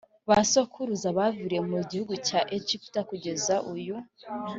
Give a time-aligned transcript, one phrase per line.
[0.29, 3.95] ba sokuruza baviriye mu gihugu cya Egiputa kugeza uyu